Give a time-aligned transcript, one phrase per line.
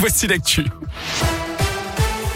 [0.00, 0.64] Voici l'actu.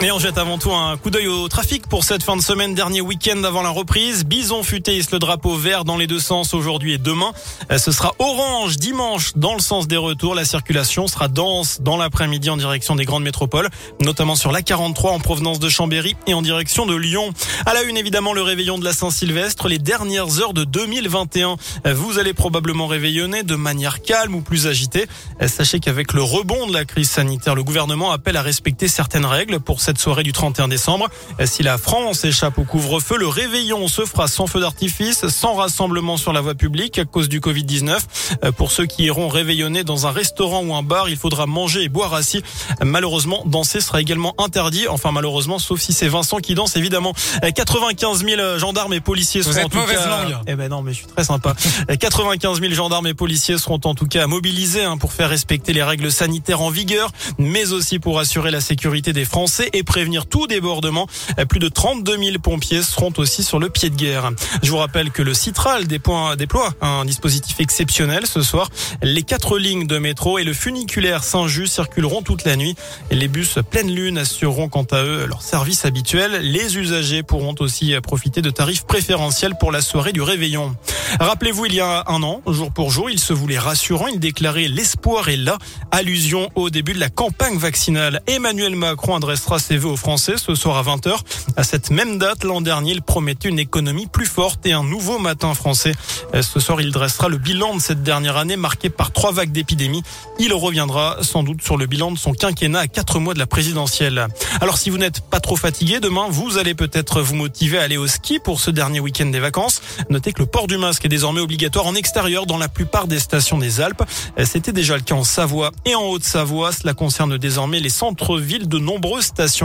[0.00, 2.72] Et on jette avant tout un coup d'œil au trafic pour cette fin de semaine,
[2.72, 4.24] dernier week-end avant la reprise.
[4.24, 7.32] Bison futé le drapeau vert dans les deux sens aujourd'hui et demain.
[7.76, 10.36] Ce sera orange dimanche dans le sens des retours.
[10.36, 13.70] La circulation sera dense dans l'après-midi en direction des grandes métropoles,
[14.00, 17.32] notamment sur la 43 en provenance de Chambéry et en direction de Lyon.
[17.66, 21.56] À la une, évidemment, le réveillon de la Saint-Sylvestre, les dernières heures de 2021.
[21.86, 25.08] Euh, vous allez probablement réveillonner de manière calme ou plus agitée.
[25.44, 29.58] Sachez qu'avec le rebond de la crise sanitaire, le gouvernement appelle à respecter certaines règles
[29.58, 31.08] pour cette soirée du 31 décembre.
[31.46, 36.18] Si la France échappe au couvre-feu, le réveillon se fera sans feu d'artifice, sans rassemblement
[36.18, 37.96] sur la voie publique à cause du Covid-19.
[38.44, 41.84] Euh, pour ceux qui iront réveillonner dans un restaurant ou un bar, il faudra manger
[41.84, 42.42] et boire assis.
[42.84, 44.88] Malheureusement, danser sera également interdit.
[44.88, 47.14] Enfin, malheureusement, sauf si c'est Vincent qui danse, évidemment.
[47.54, 50.24] 95 euh, 000 gendarmes et policiers Vous seront êtes en tout mauvaise cas...
[50.24, 50.36] langue.
[50.46, 51.54] Eh ben non, mais je suis très sympa.
[51.98, 55.82] 95 000 gendarmes et policiers seront en tout cas mobilisés hein, pour faire respecter les
[55.82, 60.46] règles sanitaires en vigueur, mais aussi pour assurer la sécurité des Français et prévenir tout
[60.46, 61.06] débordement.
[61.48, 64.30] Plus de 32 000 pompiers seront aussi sur le pied de guerre.
[64.62, 66.36] Je vous rappelle que le Citral déploie
[66.80, 68.70] un dispositif exceptionnel ce soir.
[69.02, 72.74] Les quatre lignes de métro et le funiculaire Saint-Just circuleront toute la nuit.
[73.10, 76.40] Les bus pleine lune assureront quant à eux leur service habituel.
[76.42, 80.74] Les usagers pourront aussi profiter de tarifs préférentiels pour la soirée du réveillon.
[81.20, 84.06] Rappelez-vous, il y a un an, jour pour jour, il se voulait rassurant.
[84.08, 85.58] Il déclarait l'espoir est là.
[85.90, 88.22] Allusion au début de la campagne vaccinale.
[88.26, 91.14] Emmanuel Macron adressera ses aux Français ce soir à 20h.
[91.56, 95.18] À cette même date, l'an dernier, il promettait une économie plus forte et un nouveau
[95.18, 95.92] matin français.
[96.40, 100.02] Ce soir, il dressera le bilan de cette dernière année marquée par trois vagues d'épidémie.
[100.38, 103.46] Il reviendra sans doute sur le bilan de son quinquennat à quatre mois de la
[103.46, 104.28] présidentielle.
[104.62, 107.98] Alors, si vous n'êtes pas trop fatigué, demain, vous allez peut-être vous motiver à aller
[107.98, 109.82] au ski pour ce dernier week-end des vacances.
[110.08, 113.18] Notez que le port du masque est désormais obligatoire en extérieur dans la plupart des
[113.18, 114.02] stations des Alpes.
[114.44, 116.72] C'était déjà le cas en Savoie et en Haute-Savoie.
[116.72, 119.57] Cela concerne désormais les centres-villes de nombreuses stations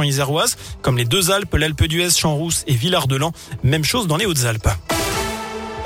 [0.81, 3.33] comme les deux Alpes, l'Alpe d'Huez, Champs-Rousse et Villard-de-Lans.
[3.63, 4.69] Même chose dans les Hautes-Alpes.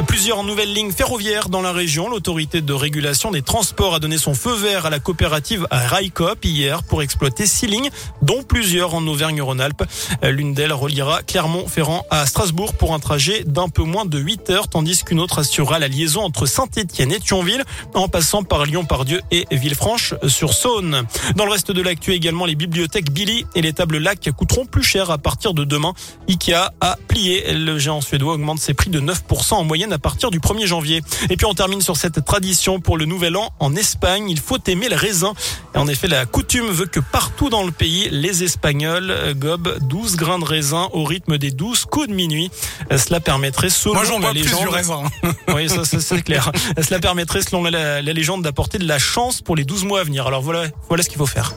[0.06, 2.10] Plusieurs nouvelles lignes ferroviaires dans la région.
[2.10, 6.84] L'autorité de régulation des transports a donné son feu vert à la coopérative Raikop hier
[6.84, 7.90] pour exploiter six lignes,
[8.22, 9.84] dont plusieurs en Auvergne-Rhône-Alpes.
[10.24, 14.68] L'une d'elles reliera Clermont-Ferrand à Strasbourg pour un trajet d'un peu moins de 8 heures,
[14.68, 19.48] tandis qu'une autre assurera la liaison entre Saint-Étienne et Thionville en passant par Lyon-Pardieu et
[19.52, 21.04] Villefranche-sur-Saône.
[21.36, 24.84] Dans le reste de l'actu également, les bibliothèques Billy et les tables lac coûteront plus
[24.84, 25.94] cher à partir de demain.
[26.30, 27.54] Ikea a plié.
[27.54, 31.02] Le géant suédois augmente ses prix de 9% en moyenne à partir du 1er janvier.
[31.30, 34.30] Et puis on termine sur cette tradition pour le nouvel an en Espagne.
[34.30, 35.34] Il faut aimer le raisin.
[35.76, 40.16] Et en effet, la coutume veut que partout dans le pays, les Espagnols gobent 12
[40.16, 42.52] grains de raisin au rythme des 12 coups de minuit.
[42.96, 45.04] Cela permettrait, selon Moi, la légende, du raisin.
[45.54, 46.52] oui, ça, ça, c'est clair.
[46.82, 50.04] Cela permettrait, selon la, la légende, d'apporter de la chance pour les 12 mois à
[50.04, 50.28] venir.
[50.28, 51.54] Alors voilà, voilà ce qu'il faut faire.